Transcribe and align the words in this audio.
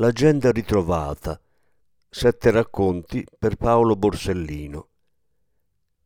L'agenda 0.00 0.50
ritrovata. 0.50 1.38
Sette 2.08 2.50
racconti 2.50 3.22
per 3.38 3.56
Paolo 3.56 3.96
Borsellino. 3.96 4.88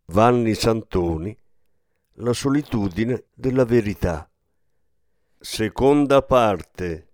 Vanni 0.07 0.55
Santoni. 0.55 1.39
La 2.15 2.33
solitudine 2.33 3.27
della 3.33 3.65
verità. 3.65 4.29
Seconda 5.39 6.23
parte. 6.23 7.12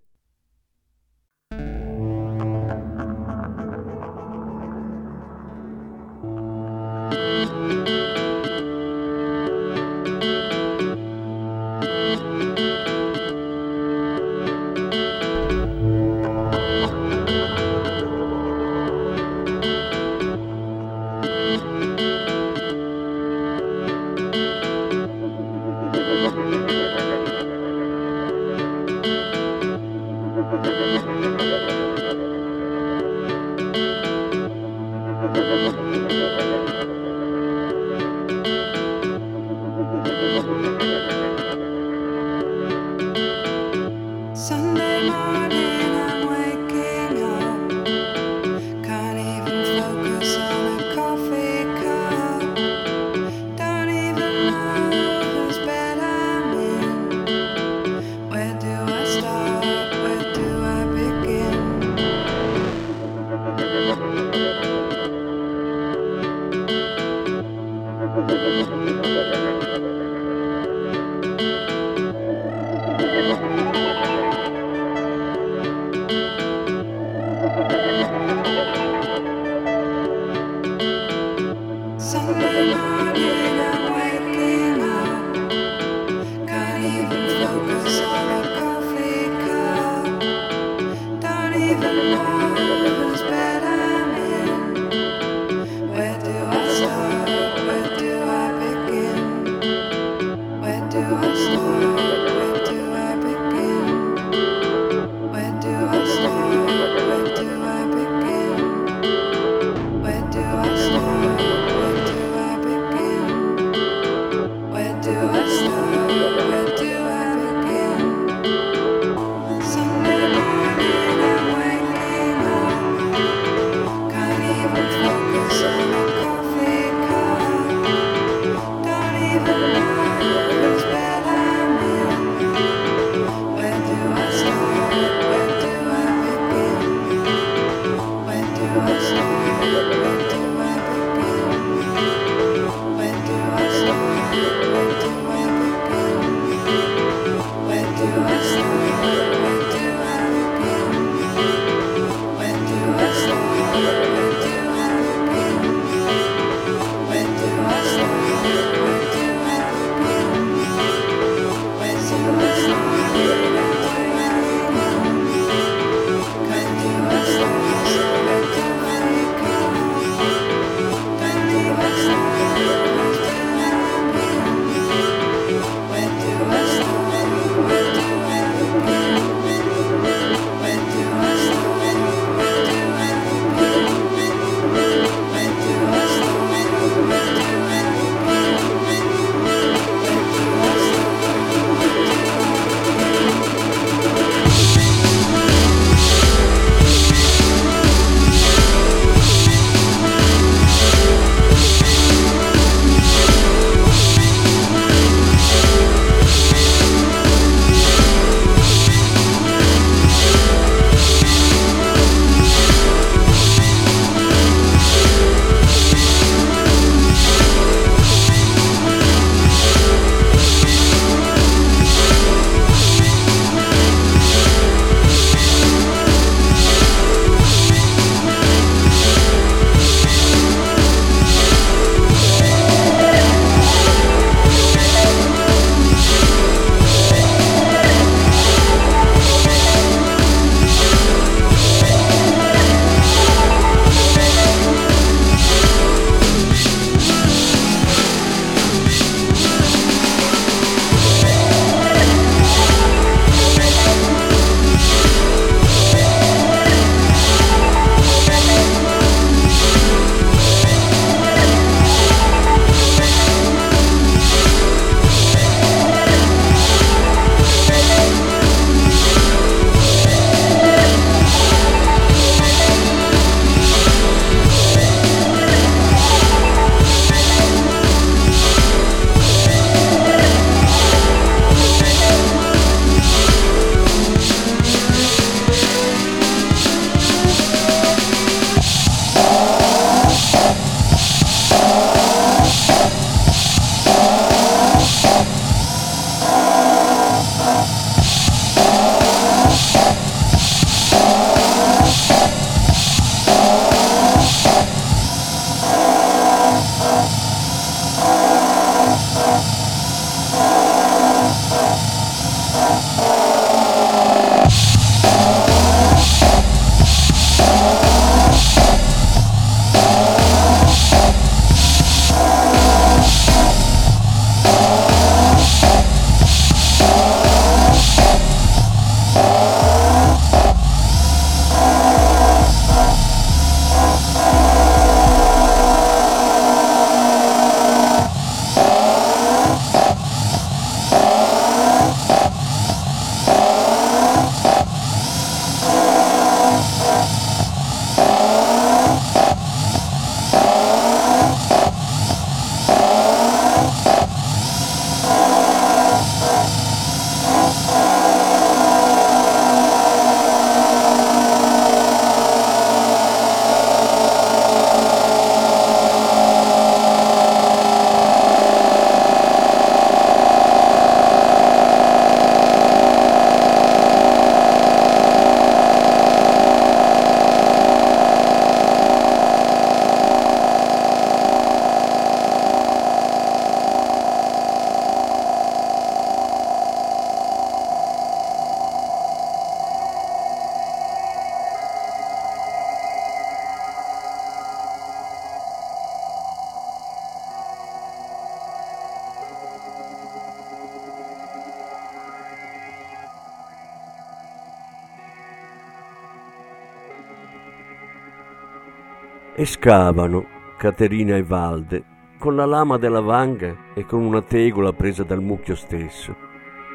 E 409.41 409.45
scavano, 409.47 410.27
Caterina 410.55 411.15
e 411.15 411.23
Valde, 411.23 411.83
con 412.19 412.35
la 412.35 412.45
lama 412.45 412.77
della 412.77 412.99
vanga 412.99 413.73
e 413.73 413.87
con 413.87 414.03
una 414.03 414.21
tegola 414.21 414.71
presa 414.71 415.01
dal 415.01 415.23
mucchio 415.23 415.55
stesso, 415.55 416.15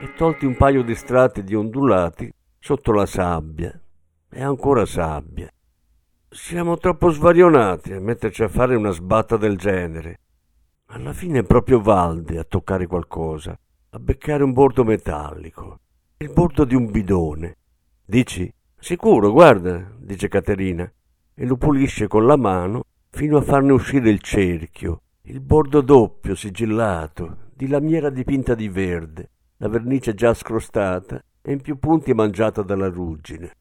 e 0.02 0.12
tolti 0.14 0.46
un 0.46 0.56
paio 0.56 0.82
di 0.82 0.96
strati 0.96 1.44
di 1.44 1.54
ondulati 1.54 2.28
sotto 2.58 2.90
la 2.90 3.06
sabbia. 3.06 3.70
E 4.28 4.42
ancora 4.42 4.84
sabbia. 4.84 5.48
Siamo 6.28 6.76
troppo 6.78 7.10
svarionati 7.10 7.92
a 7.92 8.00
metterci 8.00 8.42
a 8.42 8.48
fare 8.48 8.74
una 8.74 8.90
sbatta 8.90 9.36
del 9.36 9.56
genere. 9.56 10.18
Alla 10.86 11.12
fine 11.12 11.38
è 11.38 11.44
proprio 11.44 11.80
Valde 11.80 12.36
a 12.36 12.42
toccare 12.42 12.88
qualcosa, 12.88 13.56
a 13.90 13.98
beccare 14.00 14.42
un 14.42 14.52
bordo 14.52 14.82
metallico, 14.82 15.78
il 16.16 16.32
bordo 16.32 16.64
di 16.64 16.74
un 16.74 16.90
bidone. 16.90 17.58
Dici? 18.04 18.52
Sicuro, 18.76 19.30
guarda, 19.30 19.88
dice 20.00 20.26
Caterina 20.26 20.90
e 21.38 21.44
lo 21.44 21.56
pulisce 21.56 22.08
con 22.08 22.24
la 22.24 22.36
mano 22.36 22.84
fino 23.10 23.36
a 23.36 23.42
farne 23.42 23.72
uscire 23.72 24.08
il 24.08 24.20
cerchio, 24.20 25.02
il 25.22 25.40
bordo 25.40 25.82
doppio 25.82 26.34
sigillato, 26.34 27.50
di 27.54 27.68
lamiera 27.68 28.08
dipinta 28.08 28.54
di 28.54 28.68
verde, 28.68 29.30
la 29.58 29.68
vernice 29.68 30.14
già 30.14 30.32
scrostata 30.32 31.22
e 31.42 31.52
in 31.52 31.60
più 31.60 31.78
punti 31.78 32.14
mangiata 32.14 32.62
dalla 32.62 32.88
ruggine. 32.88 33.52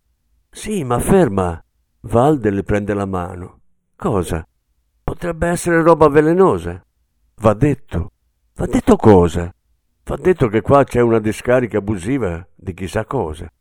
Sì, 0.50 0.84
ma 0.86 1.00
ferma! 1.00 1.62
Valde 2.02 2.50
le 2.50 2.64
prende 2.64 2.94
la 2.94 3.06
mano. 3.06 3.60
Cosa? 3.96 4.46
Potrebbe 5.04 5.48
essere 5.48 5.82
roba 5.82 6.08
velenosa. 6.08 6.82
Va 7.36 7.54
detto. 7.54 8.12
Va 8.56 8.66
detto 8.68 8.96
cosa? 8.96 9.54
Va 10.04 10.16
detto 10.16 10.48
che 10.48 10.62
qua 10.62 10.84
c'è 10.84 11.02
una 11.02 11.20
discarica 11.20 11.80
abusiva 11.80 12.46
di 12.56 12.74
chissà 12.74 13.06
cosa. 13.06 13.52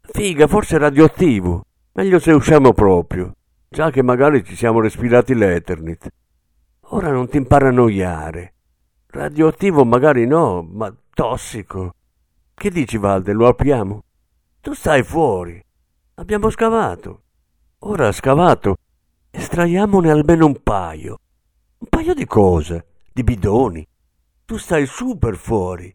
Figa, 0.00 0.46
forse 0.46 0.78
radioattivo. 0.78 1.64
Meglio 1.92 2.18
se 2.18 2.32
usciamo 2.32 2.72
proprio 2.72 3.34
già 3.74 3.90
che 3.90 4.02
magari 4.02 4.44
ci 4.44 4.54
siamo 4.54 4.78
respirati 4.78 5.34
l'Eternit. 5.34 6.08
Ora 6.90 7.10
non 7.10 7.28
ti 7.28 7.38
impara 7.38 7.66
a 7.66 7.68
annoiare. 7.70 8.54
Radioattivo 9.06 9.84
magari 9.84 10.28
no, 10.28 10.62
ma 10.62 10.94
tossico. 11.12 11.92
Che 12.54 12.70
dici, 12.70 12.98
Valde, 12.98 13.32
lo 13.32 13.48
apriamo? 13.48 14.04
Tu 14.60 14.74
stai 14.74 15.02
fuori. 15.02 15.60
Abbiamo 16.14 16.50
scavato. 16.50 17.22
Ora 17.80 18.12
scavato. 18.12 18.76
Estraiamone 19.28 20.08
almeno 20.08 20.46
un 20.46 20.62
paio. 20.62 21.18
Un 21.78 21.88
paio 21.88 22.14
di 22.14 22.26
cose, 22.26 22.86
di 23.12 23.24
bidoni. 23.24 23.84
Tu 24.44 24.56
stai 24.56 24.86
super 24.86 25.34
fuori. 25.34 25.92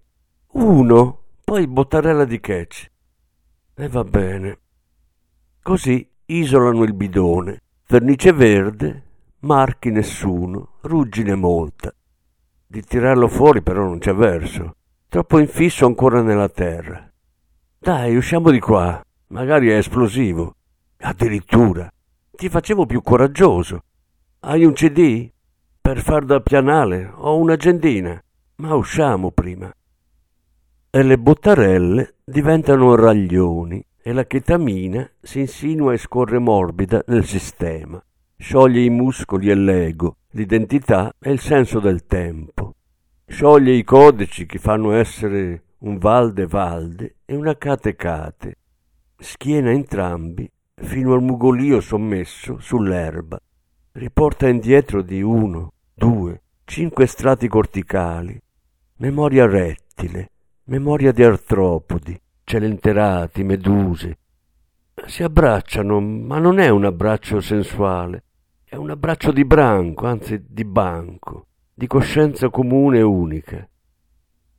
Uno, 0.51 1.23
poi 1.45 1.65
bottarella 1.65 2.25
di 2.25 2.41
catch. 2.41 2.91
E 3.73 3.87
va 3.87 4.03
bene. 4.03 4.59
Così 5.61 6.05
isolano 6.25 6.83
il 6.83 6.93
bidone 6.93 7.61
vernice 7.91 8.31
verde, 8.33 9.03
marchi 9.39 9.89
nessuno, 9.89 10.73
ruggine 10.81 11.33
molta. 11.33 11.91
Di 12.67 12.83
tirarlo 12.83 13.27
fuori 13.27 13.63
però 13.63 13.83
non 13.83 13.97
c'è 13.97 14.13
verso, 14.13 14.75
troppo 15.07 15.39
infisso 15.39 15.87
ancora 15.87 16.21
nella 16.21 16.49
terra. 16.49 17.11
Dai, 17.79 18.15
usciamo 18.15 18.51
di 18.51 18.59
qua, 18.59 19.03
magari 19.29 19.69
è 19.69 19.77
esplosivo. 19.77 20.53
Addirittura, 20.97 21.91
ti 22.29 22.47
facevo 22.47 22.85
più 22.85 23.01
coraggioso. 23.01 23.81
Hai 24.41 24.65
un 24.65 24.73
CD? 24.73 25.27
Per 25.81 25.99
far 25.99 26.25
da 26.25 26.41
pianale 26.41 27.11
ho 27.11 27.37
un'agendina, 27.37 28.23
ma 28.57 28.75
usciamo 28.75 29.31
prima. 29.31 29.73
E 30.91 31.03
le 31.03 31.17
bottarelle 31.17 32.17
diventano 32.23 32.93
raglioni 32.93 33.83
e 34.09 34.11
la 34.11 34.25
chetamina 34.25 35.07
si 35.21 35.41
insinua 35.41 35.93
e 35.93 35.97
scorre 35.97 36.39
morbida 36.39 37.03
nel 37.09 37.25
sistema, 37.25 38.03
scioglie 38.35 38.81
i 38.81 38.89
muscoli 38.89 39.51
e 39.51 39.53
l'ego, 39.53 40.17
l'identità 40.31 41.13
e 41.19 41.29
il 41.29 41.39
senso 41.39 41.79
del 41.79 42.07
tempo, 42.07 42.73
scioglie 43.27 43.73
i 43.73 43.83
codici 43.83 44.47
che 44.47 44.57
fanno 44.57 44.93
essere 44.93 45.75
un 45.81 45.99
valde 45.99 46.47
valde 46.47 47.17
e 47.23 47.35
una 47.35 47.55
cate 47.55 47.95
cate, 47.95 48.55
schiena 49.15 49.69
entrambi 49.69 50.51
fino 50.73 51.13
al 51.13 51.21
mugolio 51.21 51.79
sommesso 51.79 52.57
sull'erba, 52.59 53.39
riporta 53.91 54.47
indietro 54.47 55.03
di 55.03 55.21
uno, 55.21 55.73
due, 55.93 56.41
cinque 56.63 57.05
strati 57.05 57.47
corticali, 57.47 58.41
memoria 58.95 59.45
rettile, 59.45 60.31
memoria 60.63 61.11
di 61.11 61.21
artropodi, 61.21 62.19
celenterati, 62.49 63.43
meduse. 63.43 64.17
Si 65.05 65.21
abbracciano, 65.21 65.99
ma 65.99 66.39
non 66.39 66.57
è 66.57 66.67
un 66.69 66.83
abbraccio 66.83 67.41
sensuale, 67.41 68.23
è 68.63 68.75
un 68.75 68.89
abbraccio 68.89 69.31
di 69.31 69.45
branco, 69.45 70.07
anzi 70.07 70.43
di 70.49 70.65
banco, 70.65 71.45
di 71.71 71.85
coscienza 71.85 72.49
comune 72.49 72.97
e 72.97 73.01
unica. 73.03 73.69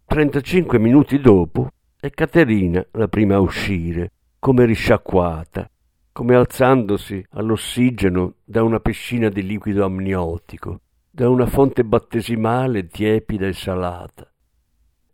35 0.04 0.78
minuti 0.78 1.18
dopo 1.18 1.68
è 1.98 2.10
Caterina 2.10 2.86
la 2.92 3.08
prima 3.08 3.34
a 3.34 3.40
uscire, 3.40 4.12
come 4.38 4.66
risciacquata, 4.66 5.68
come 6.12 6.36
alzandosi 6.36 7.20
all'ossigeno 7.30 8.34
da 8.44 8.62
una 8.62 8.78
piscina 8.78 9.28
di 9.30 9.42
liquido 9.42 9.84
amniotico, 9.84 10.82
da 11.10 11.28
una 11.28 11.46
fonte 11.46 11.82
battesimale 11.82 12.86
tiepida 12.86 13.48
e 13.48 13.52
salata. 13.52 14.29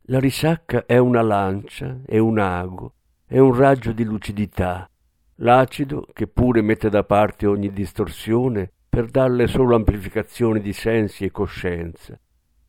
La 0.08 0.20
risacca 0.20 0.86
è 0.86 0.98
una 0.98 1.20
lancia, 1.20 1.98
è 2.06 2.18
un 2.18 2.38
ago, 2.38 2.92
è 3.26 3.40
un 3.40 3.52
raggio 3.52 3.90
di 3.90 4.04
lucidità, 4.04 4.88
l'acido 5.36 6.06
che 6.12 6.28
pure 6.28 6.62
mette 6.62 6.88
da 6.88 7.02
parte 7.02 7.44
ogni 7.46 7.72
distorsione 7.72 8.70
per 8.88 9.06
darle 9.06 9.48
solo 9.48 9.74
amplificazioni 9.74 10.60
di 10.60 10.72
sensi 10.72 11.24
e 11.24 11.32
coscienza. 11.32 12.16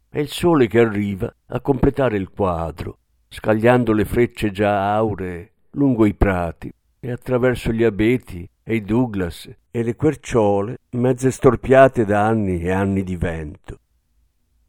È 0.10 0.18
il 0.18 0.30
sole 0.30 0.66
che 0.66 0.80
arriva 0.80 1.32
a 1.46 1.62
completare 1.62 2.18
il 2.18 2.32
quadro, 2.32 2.98
scagliando 3.28 3.94
le 3.94 4.06
frecce 4.06 4.50
già 4.50 4.96
auree 4.96 5.52
lungo 5.72 6.08
i 6.08 6.16
prati 6.16 6.74
e 7.00 7.12
attraverso 7.12 7.72
gli 7.72 7.84
abeti 7.84 8.50
e 8.64 8.76
i 8.78 8.82
Douglas 8.82 9.48
e 9.70 9.84
le 9.84 9.96
querciole 9.96 10.80
mezze 10.92 11.30
storpiate 11.30 12.04
da 12.04 12.26
anni 12.26 12.62
e 12.62 12.72
anni 12.72 13.04
di 13.04 13.16
vento. 13.16 13.78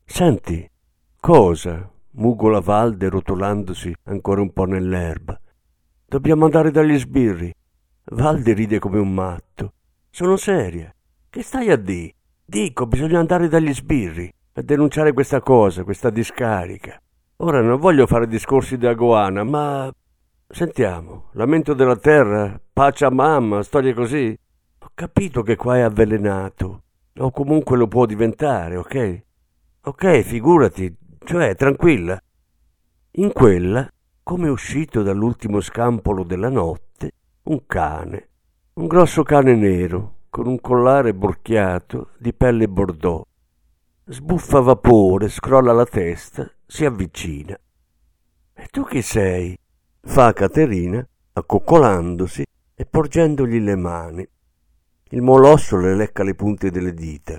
Senti, 0.05 0.71
cosa? 1.19 1.97
Mugola 2.19 2.61
Valde 2.61 3.09
rotolandosi 3.09 3.95
ancora 4.05 4.41
un 4.41 4.53
po' 4.53 4.65
nell'erba. 4.65 5.39
Dobbiamo 6.07 6.45
andare 6.45 6.71
dagli 6.71 6.99
sbirri. 6.99 7.55
Valde 8.11 8.53
ride 8.53 8.79
come 8.79 8.99
un 8.99 9.13
matto. 9.13 9.73
Sono 10.11 10.37
seria. 10.37 10.93
Che 11.31 11.43
stai 11.43 11.71
a 11.71 11.77
di? 11.77 12.13
Dico, 12.45 12.87
bisogna 12.87 13.19
andare 13.19 13.49
dagli 13.49 13.73
sbirri 13.73 14.33
a 14.55 14.63
denunciare 14.63 15.13
questa 15.13 15.41
cosa, 15.41 15.85
questa 15.85 16.11
discarica. 16.11 17.01
Ora 17.37 17.61
non 17.61 17.79
voglio 17.79 18.07
fare 18.07 18.27
discorsi 18.27 18.77
da 18.77 18.95
goana, 18.95 19.45
ma 19.45 19.93
sentiamo, 20.49 21.29
lamento 21.35 21.75
della 21.75 21.97
terra, 21.97 22.61
pace 22.73 23.05
a 23.05 23.11
mamma, 23.11 23.63
storie 23.63 23.95
così. 23.95 24.37
Ho 24.81 24.91
capito 24.95 25.43
che 25.43 25.55
qua 25.55 25.77
è 25.77 25.81
avvelenato, 25.81 26.83
o 27.19 27.31
comunque 27.31 27.77
lo 27.77 27.87
può 27.87 28.07
diventare, 28.07 28.77
ok? 28.77 29.23
Ok, 29.83 30.21
figurati, 30.23 30.97
cioè 31.29 31.55
tranquilla. 31.57 32.19
In 33.17 33.33
quella, 33.35 33.87
come 34.23 34.49
uscito 34.49 35.03
dall'ultimo 35.03 35.61
scampolo 35.61 36.25
della 36.25 36.49
notte, 36.49 37.11
un 37.43 37.67
cane, 37.67 38.29
un 38.75 38.87
grosso 38.87 39.25
cane 39.25 39.55
nero, 39.55 40.21
con 40.31 40.47
un 40.47 40.59
collare 40.59 41.13
borchiato 41.13 42.13
di 42.17 42.33
pelle 42.33 42.67
bordeaux. 42.67 43.27
Sbuffa 44.07 44.61
vapore, 44.61 45.29
scrolla 45.29 45.75
la 45.75 45.85
testa, 45.85 46.51
si 46.65 46.87
avvicina. 46.87 47.59
E 48.55 48.67
tu 48.71 48.85
chi 48.85 49.03
sei? 49.03 49.55
fa 50.01 50.33
Caterina, 50.33 51.07
accoccolandosi 51.35 52.43
e 52.75 52.87
porgendogli 52.87 53.61
le 53.61 53.77
mani. 53.77 54.27
Il 55.11 55.21
molosso 55.21 55.77
le 55.77 55.95
lecca 55.95 56.23
le 56.23 56.35
punte 56.35 56.71
delle 56.71 56.95
dita. 56.95 57.39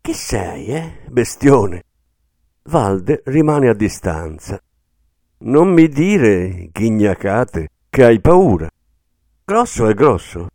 Chi 0.00 0.14
sei, 0.14 0.66
eh? 0.68 0.92
Bestione. 1.10 1.82
Valde 2.66 3.22
rimane 3.24 3.68
a 3.68 3.74
distanza. 3.74 4.60
Non 5.38 5.72
mi 5.72 5.88
dire, 5.88 6.68
ghignacate, 6.70 7.68
che 7.90 8.04
hai 8.04 8.20
paura. 8.20 8.68
Grosso 9.44 9.88
è 9.88 9.94
grosso. 9.94 10.46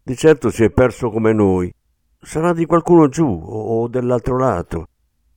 Di 0.00 0.16
certo 0.16 0.50
si 0.50 0.62
è 0.62 0.70
perso 0.70 1.10
come 1.10 1.32
noi. 1.32 1.72
Sarà 2.20 2.52
di 2.52 2.66
qualcuno 2.66 3.08
giù 3.08 3.26
o 3.26 3.88
dell'altro 3.88 4.38
lato. 4.38 4.86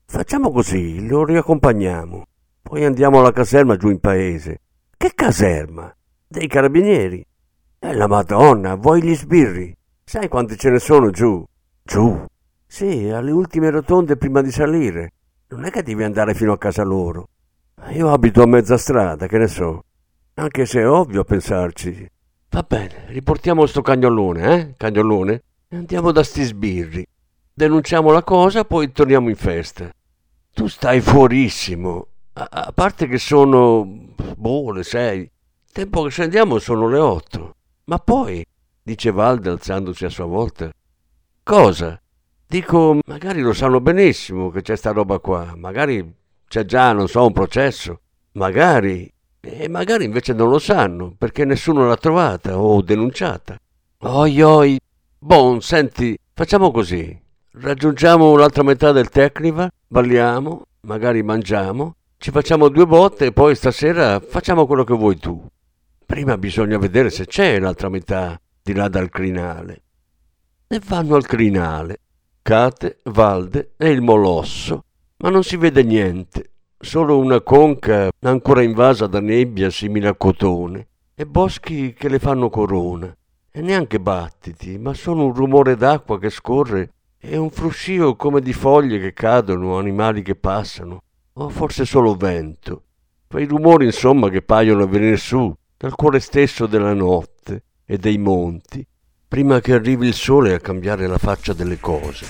Facciamo 0.05 0.51
così, 0.51 1.07
lo 1.07 1.25
riaccompagniamo. 1.25 2.23
Poi 2.61 2.85
andiamo 2.85 3.19
alla 3.19 3.31
caserma 3.31 3.75
giù 3.75 3.89
in 3.89 3.99
paese. 3.99 4.61
Che 4.95 5.13
caserma? 5.15 5.91
Dei 6.27 6.47
carabinieri. 6.47 7.25
E 7.79 7.93
la 7.95 8.07
Madonna, 8.07 8.75
vuoi 8.75 9.01
gli 9.01 9.15
sbirri? 9.15 9.75
Sai 10.03 10.27
quanti 10.27 10.57
ce 10.57 10.69
ne 10.69 10.79
sono 10.79 11.09
giù? 11.09 11.43
Giù? 11.81 12.23
Sì, 12.67 13.09
alle 13.09 13.31
ultime 13.31 13.71
rotonde 13.71 14.15
prima 14.15 14.41
di 14.41 14.51
salire. 14.51 15.13
Non 15.51 15.65
è 15.65 15.71
che 15.71 15.81
devi 15.81 16.03
andare 16.03 16.35
fino 16.35 16.51
a 16.51 16.59
casa 16.59 16.83
loro. 16.83 17.29
Io 17.93 18.11
abito 18.11 18.43
a 18.43 18.45
mezza 18.45 18.77
strada, 18.77 19.25
che 19.25 19.39
ne 19.39 19.47
so. 19.47 19.83
Anche 20.35 20.67
se 20.67 20.81
è 20.81 20.87
ovvio 20.87 21.23
pensarci. 21.23 22.07
Va 22.49 22.63
bene, 22.67 23.05
riportiamo 23.07 23.65
sto 23.65 23.81
cagnolone, 23.81 24.53
eh? 24.53 24.73
Cagnolone? 24.77 25.41
Andiamo 25.69 26.11
da 26.11 26.21
sti 26.21 26.43
sbirri. 26.43 27.05
Denunciamo 27.51 28.11
la 28.11 28.21
cosa, 28.21 28.63
poi 28.63 28.91
torniamo 28.91 29.29
in 29.29 29.35
festa. 29.35 29.91
Tu 30.53 30.67
stai 30.67 31.01
fuorissimo. 31.01 32.07
A, 32.33 32.47
a 32.51 32.71
parte 32.71 33.07
che 33.07 33.17
sono... 33.17 33.85
boh, 34.35 34.71
le 34.71 34.83
sei. 34.83 35.29
Tempo 35.71 36.03
che 36.03 36.09
scendiamo 36.09 36.59
sono 36.59 36.87
le 36.87 36.99
otto. 36.99 37.55
Ma 37.85 37.97
poi, 37.97 38.45
dice 38.83 39.11
Valde 39.11 39.49
alzandosi 39.49 40.05
a 40.05 40.09
sua 40.09 40.25
volta. 40.25 40.71
Cosa? 41.41 41.99
Dico, 42.51 42.97
magari 43.05 43.41
lo 43.41 43.53
sanno 43.53 43.79
benissimo 43.79 44.49
che 44.49 44.63
c'è 44.63 44.75
sta 44.75 44.89
roba 44.89 45.19
qua. 45.19 45.53
Magari 45.55 46.15
c'è 46.47 46.65
già, 46.65 46.93
non 46.93 47.07
so, 47.07 47.27
un 47.27 47.31
processo. 47.31 47.99
Magari 48.31 49.07
e 49.39 49.69
magari 49.69 50.05
invece 50.05 50.33
non 50.33 50.49
lo 50.49 50.57
sanno 50.57 51.13
perché 51.15 51.45
nessuno 51.45 51.85
l'ha 51.85 51.95
trovata 51.95 52.59
o 52.59 52.81
denunciata. 52.81 53.55
Oi 53.99 54.41
oi. 54.41 54.79
Bon, 55.19 55.61
senti, 55.61 56.17
facciamo 56.33 56.71
così. 56.71 57.15
Raggiungiamo 57.51 58.35
l'altra 58.35 58.63
metà 58.63 58.91
del 58.91 59.09
Tecniva, 59.09 59.69
balliamo, 59.87 60.63
magari 60.81 61.21
mangiamo, 61.21 61.97
ci 62.17 62.31
facciamo 62.31 62.69
due 62.69 62.87
botte 62.87 63.27
e 63.27 63.31
poi 63.31 63.53
stasera 63.53 64.19
facciamo 64.19 64.65
quello 64.65 64.83
che 64.83 64.95
vuoi 64.95 65.19
tu. 65.19 65.39
Prima 66.03 66.35
bisogna 66.39 66.79
vedere 66.79 67.11
se 67.11 67.27
c'è 67.27 67.59
l'altra 67.59 67.89
metà 67.89 68.41
di 68.59 68.73
là 68.73 68.87
dal 68.87 69.09
crinale. 69.09 69.83
E 70.67 70.81
vanno 70.83 71.13
al 71.13 71.27
crinale. 71.27 71.99
Cate, 72.41 72.99
Valde 73.03 73.73
e 73.77 73.89
il 73.89 74.01
Molosso, 74.01 74.83
ma 75.17 75.29
non 75.29 75.43
si 75.43 75.57
vede 75.57 75.83
niente 75.83 76.51
solo 76.81 77.17
una 77.19 77.41
conca 77.41 78.09
ancora 78.21 78.61
invasa 78.61 79.05
da 79.05 79.19
nebbia 79.19 79.69
simile 79.69 80.07
a 80.07 80.15
cotone 80.15 80.87
e 81.13 81.25
boschi 81.25 81.93
che 81.93 82.07
le 82.07 82.19
fanno 82.19 82.49
corona 82.49 83.13
e 83.51 83.61
neanche 83.61 83.99
battiti, 83.99 84.77
ma 84.77 84.93
solo 84.93 85.25
un 85.25 85.33
rumore 85.33 85.75
d'acqua 85.75 86.17
che 86.17 86.29
scorre 86.29 86.93
e 87.19 87.35
un 87.35 87.49
fruscio 87.49 88.15
come 88.15 88.39
di 88.39 88.53
foglie 88.53 88.99
che 88.99 89.11
cadono, 89.11 89.77
animali 89.77 90.21
che 90.21 90.35
passano, 90.35 91.03
o 91.33 91.49
forse 91.49 91.83
solo 91.83 92.15
vento. 92.15 92.83
Quei 93.27 93.45
rumori, 93.45 93.85
insomma, 93.85 94.29
che 94.29 94.41
paiono 94.41 94.87
venire 94.87 95.17
su 95.17 95.53
dal 95.75 95.95
cuore 95.95 96.19
stesso 96.21 96.65
della 96.65 96.93
notte 96.93 97.63
e 97.85 97.97
dei 97.97 98.17
monti, 98.17 98.85
prima 99.29 99.59
che 99.61 99.73
arrivi 99.73 100.07
il 100.07 100.15
sole 100.15 100.55
a 100.55 100.59
cambiare 100.59 101.05
la 101.05 101.19
faccia 101.19 101.53
delle 101.53 101.79
cose. 101.79 102.25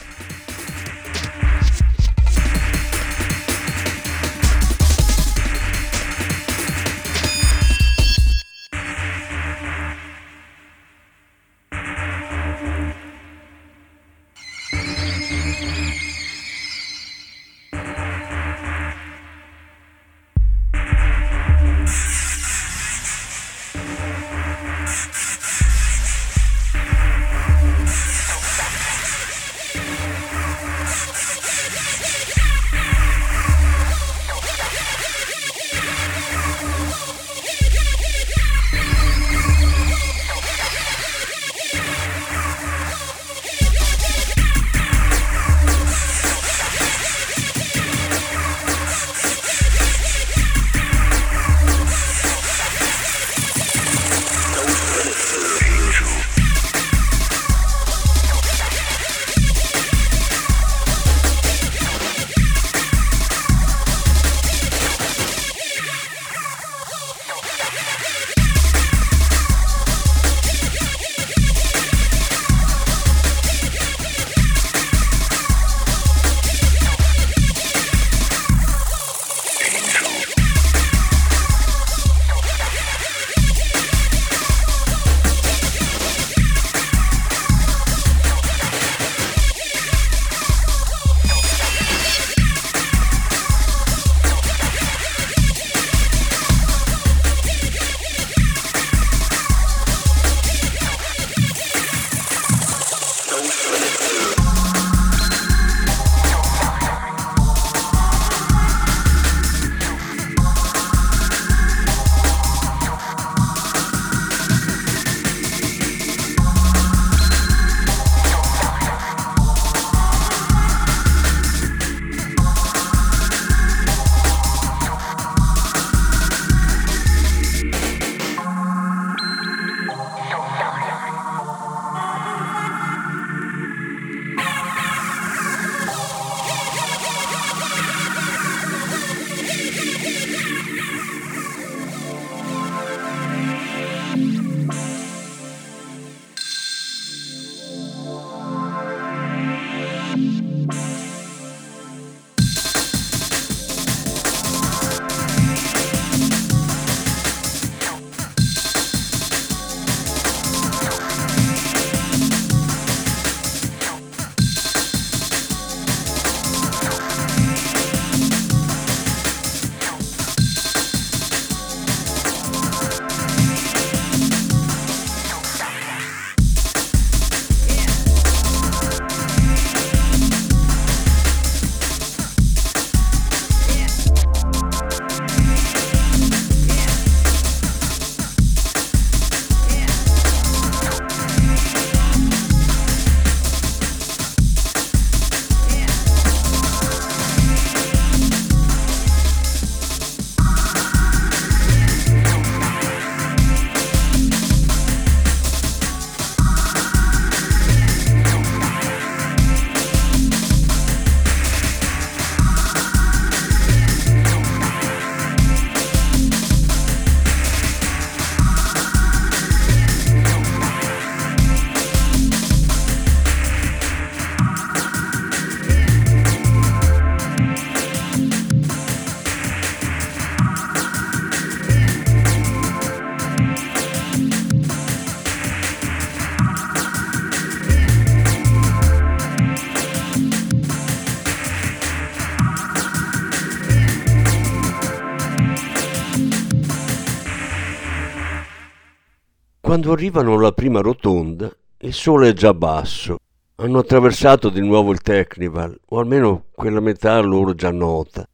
Quando 249.79 249.95
arrivano 249.95 250.33
alla 250.33 250.51
prima 250.51 250.81
rotonda, 250.81 251.49
il 251.77 251.93
sole 251.93 252.27
è 252.27 252.33
già 252.33 252.53
basso. 252.53 253.19
Hanno 253.55 253.79
attraversato 253.79 254.49
di 254.49 254.59
nuovo 254.59 254.91
il 254.91 254.99
Technival, 254.99 255.73
o 255.85 255.99
almeno 255.99 256.47
quella 256.51 256.81
metà 256.81 257.17
loro 257.21 257.55
già 257.55 257.71
nota, 257.71 258.27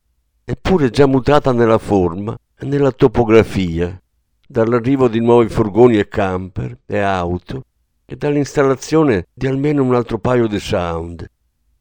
eppure 0.43 0.89
già 0.89 1.05
mutata 1.05 1.51
nella 1.51 1.77
forma 1.77 2.35
e 2.57 2.65
nella 2.65 2.91
topografia, 2.91 3.95
dall'arrivo 4.47 5.07
di 5.07 5.19
nuovi 5.19 5.47
furgoni 5.47 5.99
e 5.99 6.07
camper 6.07 6.79
e 6.83 6.97
auto 6.97 7.65
e 8.07 8.15
dall'installazione 8.15 9.27
di 9.31 9.45
almeno 9.45 9.83
un 9.83 9.93
altro 9.93 10.17
paio 10.17 10.47
di 10.47 10.59
sound. 10.59 11.29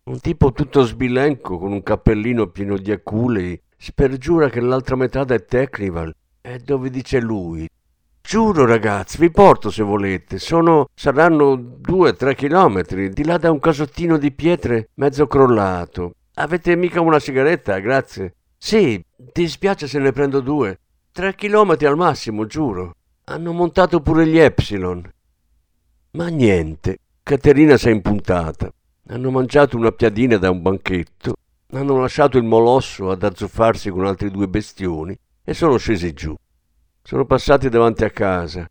Un 0.03 0.21
tipo 0.21 0.53
tutto 0.53 0.83
sbilenco 0.83 1.57
con 1.57 1.73
un 1.73 1.83
cappellino 1.83 2.49
pieno 2.49 2.77
di 2.77 2.93
aculei 2.93 3.59
spergiura 3.79 4.51
che 4.51 4.61
l'altra 4.61 4.95
metà 4.95 5.25
del 5.25 5.47
Technival 5.47 6.15
è 6.43 6.59
dove 6.59 6.91
dice 6.91 7.19
lui. 7.19 7.67
Giuro 8.27 8.65
ragazzi, 8.65 9.19
vi 9.19 9.31
porto 9.31 9.71
se 9.71 9.83
volete. 9.83 10.39
Sono. 10.39 10.89
saranno 10.95 11.57
due 11.57 12.09
o 12.09 12.15
tre 12.15 12.35
chilometri, 12.35 13.11
di 13.11 13.23
là 13.23 13.37
da 13.37 13.51
un 13.51 13.59
casottino 13.61 14.17
di 14.17 14.33
pietre 14.33 14.89
mezzo 14.95 15.27
crollato. 15.27 16.15
Avete 16.37 16.75
mica 16.75 17.03
una 17.03 17.19
sigaretta, 17.19 17.79
grazie. 17.81 18.35
Sì, 18.57 19.05
ti 19.31 19.47
spiace 19.47 19.87
se 19.87 19.99
ne 19.99 20.11
prendo 20.11 20.41
due. 20.41 20.79
Tre 21.13 21.35
chilometri 21.35 21.87
al 21.87 21.97
massimo, 21.97 22.47
giuro. 22.47 22.95
Hanno 23.25 23.53
montato 23.53 24.01
pure 24.01 24.27
gli 24.27 24.39
Epsilon. 24.39 25.07
Ma 26.13 26.29
niente, 26.29 27.01
Caterina 27.23 27.77
si 27.77 27.89
è 27.89 27.93
impuntata. 27.93 28.73
Hanno 29.09 29.31
mangiato 29.31 29.77
una 29.77 29.93
piadina 29.93 30.39
da 30.39 30.51
un 30.51 30.63
banchetto, 30.63 31.35
hanno 31.73 32.01
lasciato 32.01 32.39
il 32.39 32.45
molosso 32.45 33.11
ad 33.11 33.23
azzuffarsi 33.23 33.91
con 33.91 34.07
altri 34.07 34.31
due 34.31 34.49
bestioni 34.49 35.17
e 35.45 35.53
sono 35.53 35.77
scesi 35.77 36.15
giù. 36.15 36.35
Sono 37.07 37.27
passati 37.27 37.69
davanti 37.69 38.03
a 38.03 38.09
casa 38.09 38.67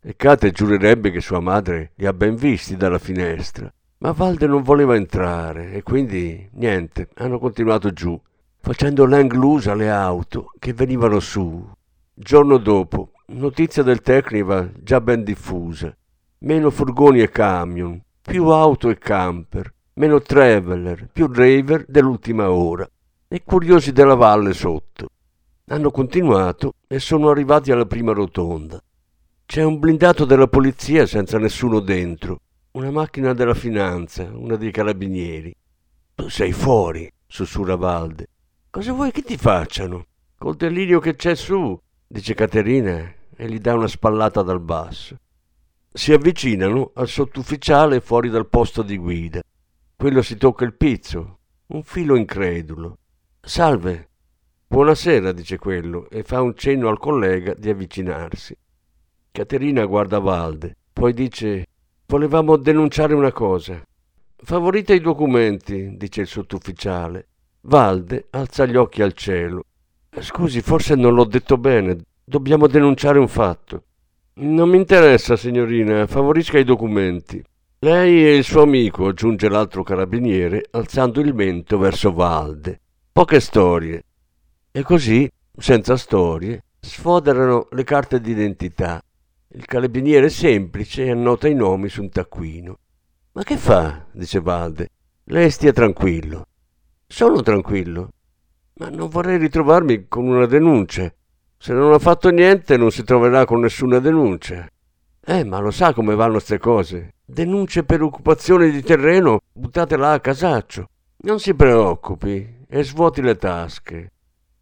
e 0.00 0.16
Kate 0.16 0.50
giurerebbe 0.50 1.12
che 1.12 1.20
sua 1.20 1.38
madre 1.38 1.92
li 1.94 2.06
ha 2.06 2.12
ben 2.12 2.34
visti 2.34 2.76
dalla 2.76 2.98
finestra. 2.98 3.72
Ma 3.98 4.10
Valde 4.10 4.48
non 4.48 4.64
voleva 4.64 4.96
entrare 4.96 5.70
e 5.70 5.84
quindi 5.84 6.48
niente, 6.54 7.10
hanno 7.14 7.38
continuato 7.38 7.92
giù, 7.92 8.20
facendo 8.60 9.06
lang 9.06 9.32
loose 9.32 9.70
alle 9.70 9.88
auto 9.88 10.52
che 10.58 10.72
venivano 10.72 11.20
su. 11.20 11.64
Giorno 12.12 12.56
dopo, 12.56 13.12
notizia 13.26 13.84
del 13.84 14.02
Tecniva 14.02 14.68
già 14.82 15.00
ben 15.00 15.22
diffusa. 15.22 15.96
Meno 16.38 16.70
furgoni 16.70 17.20
e 17.20 17.30
camion, 17.30 18.02
più 18.20 18.46
auto 18.48 18.90
e 18.90 18.98
camper, 18.98 19.72
meno 19.92 20.20
traveler, 20.20 21.08
più 21.12 21.32
raver 21.32 21.84
dell'ultima 21.86 22.50
ora 22.50 22.84
e 23.28 23.42
curiosi 23.44 23.92
della 23.92 24.16
valle 24.16 24.54
sotto. 24.54 25.06
Hanno 25.68 25.90
continuato 25.90 26.74
e 26.86 27.00
sono 27.00 27.28
arrivati 27.28 27.72
alla 27.72 27.86
prima 27.86 28.12
rotonda. 28.12 28.80
C'è 29.44 29.64
un 29.64 29.80
blindato 29.80 30.24
della 30.24 30.46
polizia 30.46 31.06
senza 31.06 31.38
nessuno 31.38 31.80
dentro, 31.80 32.38
una 32.72 32.92
macchina 32.92 33.32
della 33.32 33.52
finanza, 33.52 34.30
una 34.32 34.54
dei 34.54 34.70
carabinieri. 34.70 35.52
Tu 36.14 36.28
sei 36.28 36.52
fuori, 36.52 37.12
sussurra 37.26 37.74
Valde. 37.74 38.28
Cosa 38.70 38.92
vuoi 38.92 39.10
che 39.10 39.22
ti 39.22 39.36
facciano? 39.36 40.06
Col 40.38 40.54
delirio 40.54 41.00
che 41.00 41.16
c'è 41.16 41.34
su, 41.34 41.76
dice 42.06 42.34
Caterina 42.34 43.12
e 43.34 43.48
gli 43.48 43.58
dà 43.58 43.74
una 43.74 43.88
spallata 43.88 44.42
dal 44.42 44.60
basso. 44.60 45.18
Si 45.92 46.12
avvicinano 46.12 46.92
al 46.94 47.08
sottufficiale 47.08 48.00
fuori 48.00 48.30
dal 48.30 48.46
posto 48.46 48.82
di 48.82 48.96
guida. 48.96 49.42
Quello 49.96 50.22
si 50.22 50.36
tocca 50.36 50.64
il 50.64 50.74
pizzo, 50.74 51.38
un 51.66 51.82
filo 51.82 52.14
incredulo. 52.14 52.98
Salve, 53.40 54.10
Buonasera, 54.68 55.30
dice 55.30 55.58
quello, 55.58 56.08
e 56.10 56.24
fa 56.24 56.42
un 56.42 56.54
cenno 56.56 56.88
al 56.88 56.98
collega 56.98 57.54
di 57.54 57.70
avvicinarsi. 57.70 58.56
Caterina 59.30 59.84
guarda 59.84 60.18
Valde, 60.18 60.76
poi 60.92 61.12
dice 61.14 61.66
Volevamo 62.06 62.56
denunciare 62.56 63.14
una 63.14 63.32
cosa. 63.32 63.80
Favorite 64.36 64.94
i 64.94 65.00
documenti, 65.00 65.96
dice 65.96 66.22
il 66.22 66.26
sottufficiale. 66.26 67.28
Valde 67.62 68.26
alza 68.30 68.66
gli 68.66 68.76
occhi 68.76 69.02
al 69.02 69.12
cielo. 69.12 69.64
Scusi, 70.18 70.60
forse 70.60 70.94
non 70.94 71.14
l'ho 71.14 71.24
detto 71.24 71.56
bene. 71.58 71.98
Dobbiamo 72.24 72.66
denunciare 72.66 73.18
un 73.18 73.28
fatto. 73.28 73.84
Non 74.34 74.68
mi 74.68 74.76
interessa, 74.76 75.36
signorina, 75.36 76.06
favorisca 76.06 76.58
i 76.58 76.64
documenti. 76.64 77.42
Lei 77.80 78.26
e 78.26 78.36
il 78.36 78.44
suo 78.44 78.62
amico, 78.62 79.06
aggiunge 79.06 79.48
l'altro 79.48 79.82
carabiniere, 79.82 80.64
alzando 80.70 81.20
il 81.20 81.34
mento 81.34 81.78
verso 81.78 82.12
Valde. 82.12 82.80
Poche 83.12 83.40
storie. 83.40 84.02
E 84.76 84.82
così, 84.82 85.26
senza 85.56 85.96
storie, 85.96 86.64
sfoderano 86.80 87.68
le 87.70 87.82
carte 87.82 88.20
d'identità. 88.20 89.02
Il 89.54 89.64
carabiniere 89.64 90.28
semplice 90.28 91.08
annota 91.08 91.48
i 91.48 91.54
nomi 91.54 91.88
su 91.88 92.02
un 92.02 92.10
taccuino. 92.10 92.76
Ma 93.32 93.42
che 93.42 93.56
fa? 93.56 94.04
dice 94.12 94.38
Valde. 94.38 94.90
Lei 95.24 95.50
stia 95.50 95.72
tranquillo. 95.72 96.48
Sono 97.06 97.40
tranquillo. 97.40 98.10
Ma 98.74 98.90
non 98.90 99.08
vorrei 99.08 99.38
ritrovarmi 99.38 100.08
con 100.08 100.26
una 100.26 100.44
denuncia. 100.44 101.10
Se 101.56 101.72
non 101.72 101.94
ha 101.94 101.98
fatto 101.98 102.28
niente 102.28 102.76
non 102.76 102.90
si 102.90 103.02
troverà 103.02 103.46
con 103.46 103.60
nessuna 103.60 103.98
denuncia. 103.98 104.68
Eh, 105.24 105.42
ma 105.42 105.58
lo 105.58 105.70
sa 105.70 105.94
come 105.94 106.14
vanno 106.14 106.32
queste 106.32 106.58
cose. 106.58 107.14
Denunce 107.24 107.82
per 107.84 108.02
occupazione 108.02 108.68
di 108.68 108.82
terreno 108.82 109.40
buttate 109.54 109.96
là 109.96 110.12
a 110.12 110.20
casaccio. 110.20 110.90
Non 111.22 111.40
si 111.40 111.54
preoccupi 111.54 112.64
e 112.68 112.84
svuoti 112.84 113.22
le 113.22 113.36
tasche. 113.36 114.10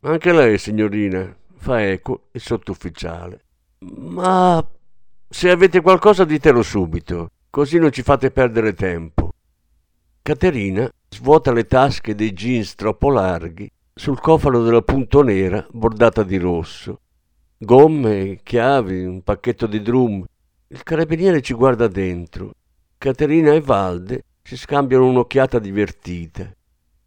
Anche 0.06 0.32
lei, 0.32 0.58
signorina, 0.58 1.34
fa 1.54 1.82
eco 1.82 2.28
il 2.32 2.40
sottufficiale. 2.42 3.40
Ma 3.78 4.62
se 5.26 5.48
avete 5.48 5.80
qualcosa 5.80 6.26
ditelo 6.26 6.62
subito, 6.62 7.30
così 7.48 7.78
non 7.78 7.90
ci 7.90 8.02
fate 8.02 8.30
perdere 8.30 8.74
tempo. 8.74 9.30
Caterina 10.20 10.90
svuota 11.08 11.52
le 11.52 11.66
tasche 11.66 12.14
dei 12.14 12.34
jeans 12.34 12.74
troppo 12.74 13.08
larghi 13.08 13.70
sul 13.94 14.20
cofano 14.20 14.62
della 14.62 14.82
punto 14.82 15.22
nera 15.22 15.66
bordata 15.70 16.22
di 16.22 16.36
rosso. 16.36 17.00
Gomme, 17.56 18.40
chiavi, 18.42 19.04
un 19.04 19.22
pacchetto 19.22 19.66
di 19.66 19.80
drum. 19.80 20.22
Il 20.66 20.82
carabiniere 20.82 21.40
ci 21.40 21.54
guarda 21.54 21.88
dentro. 21.88 22.52
Caterina 22.98 23.54
e 23.54 23.60
Valde 23.62 24.24
si 24.42 24.58
scambiano 24.58 25.06
un'occhiata 25.06 25.58
divertita. 25.58 26.52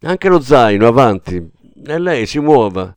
Anche 0.00 0.28
lo 0.28 0.40
zaino, 0.40 0.86
avanti, 0.86 1.48
e 1.84 1.98
lei 1.98 2.26
si 2.26 2.38
muova. 2.38 2.96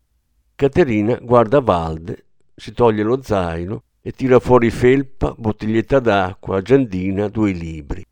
Caterina 0.56 1.18
guarda 1.22 1.60
Valde, 1.60 2.26
si 2.56 2.74
toglie 2.74 3.04
lo 3.04 3.22
zaino 3.22 3.84
e 4.02 4.12
tira 4.12 4.40
fuori 4.40 4.70
felpa, 4.70 5.34
bottiglietta 5.38 6.00
d'acqua, 6.00 6.58
agendina, 6.58 7.28
due 7.28 7.52
libri. 7.52 8.04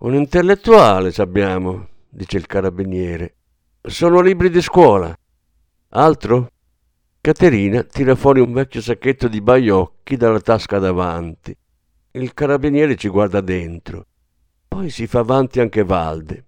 Un 0.00 0.14
intellettuale 0.14 1.12
abbiamo, 1.16 1.88
dice 2.08 2.36
il 2.36 2.46
carabiniere. 2.46 3.34
Sono 3.80 4.20
libri 4.20 4.50
di 4.50 4.60
scuola. 4.60 5.14
Altro? 5.90 6.50
Caterina 7.20 7.82
tira 7.82 8.14
fuori 8.14 8.40
un 8.40 8.52
vecchio 8.52 8.80
sacchetto 8.80 9.28
di 9.28 9.40
baiocchi 9.40 10.16
dalla 10.16 10.40
tasca 10.40 10.78
davanti. 10.78 11.56
Il 12.12 12.32
carabiniere 12.32 12.96
ci 12.96 13.08
guarda 13.08 13.40
dentro. 13.40 14.06
Poi 14.68 14.90
si 14.90 15.06
fa 15.06 15.20
avanti 15.20 15.60
anche 15.60 15.82
Valde. 15.82 16.44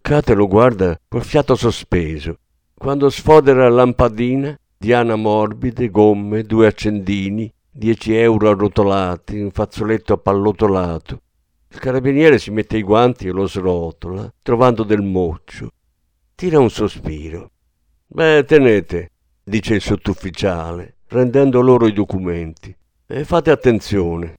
Cate 0.00 0.34
lo 0.34 0.46
guarda 0.48 0.98
col 1.08 1.22
fiato 1.22 1.54
sospeso. 1.54 2.38
Quando 2.84 3.08
sfodera 3.08 3.62
la 3.62 3.76
lampadina, 3.76 4.54
diana 4.76 5.16
morbide, 5.16 5.88
gomme, 5.88 6.42
due 6.42 6.66
accendini, 6.66 7.50
dieci 7.70 8.14
euro 8.14 8.50
arrotolati, 8.50 9.40
un 9.40 9.50
fazzoletto 9.50 10.12
appallotolato. 10.12 11.22
Il 11.70 11.78
carabiniere 11.78 12.38
si 12.38 12.50
mette 12.50 12.76
i 12.76 12.82
guanti 12.82 13.26
e 13.26 13.30
lo 13.30 13.46
srotola, 13.46 14.30
trovando 14.42 14.82
del 14.82 15.00
moccio. 15.00 15.70
Tira 16.34 16.58
un 16.58 16.68
sospiro. 16.68 17.52
Beh, 18.06 18.44
tenete, 18.46 19.12
dice 19.42 19.76
il 19.76 19.80
sottufficiale, 19.80 20.96
rendendo 21.06 21.62
loro 21.62 21.86
i 21.86 21.92
documenti. 21.94 22.76
E 23.06 23.24
fate 23.24 23.50
attenzione. 23.50 24.36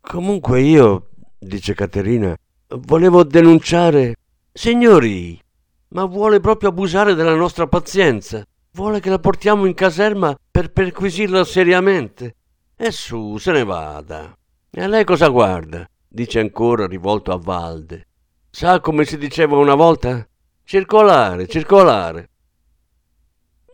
Comunque 0.00 0.60
io, 0.60 1.08
dice 1.36 1.74
Caterina, 1.74 2.36
volevo 2.68 3.24
denunciare. 3.24 4.14
Signori, 4.52 5.42
ma 5.94 6.04
vuole 6.04 6.40
proprio 6.40 6.70
abusare 6.70 7.14
della 7.14 7.34
nostra 7.34 7.66
pazienza. 7.66 8.44
Vuole 8.72 9.00
che 9.00 9.10
la 9.10 9.20
portiamo 9.20 9.64
in 9.64 9.74
caserma 9.74 10.36
per 10.50 10.72
perquisirla 10.72 11.44
seriamente. 11.44 12.34
E 12.76 12.90
su, 12.90 13.38
se 13.38 13.52
ne 13.52 13.64
vada. 13.64 14.36
E 14.70 14.82
a 14.82 14.86
lei 14.88 15.04
cosa 15.04 15.28
guarda? 15.28 15.88
dice 16.08 16.40
ancora 16.40 16.86
rivolto 16.86 17.32
a 17.32 17.38
Valde. 17.38 18.06
Sa 18.50 18.80
come 18.80 19.04
si 19.04 19.16
diceva 19.16 19.56
una 19.56 19.74
volta? 19.74 20.26
Circolare, 20.64 21.46
circolare. 21.46 22.30